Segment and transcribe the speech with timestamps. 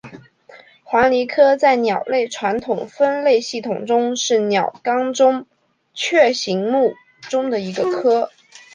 [0.83, 5.45] 黄鹂科在鸟类传统分类系统中是鸟纲中的
[5.93, 6.95] 雀形目
[7.29, 8.31] 中的一个科。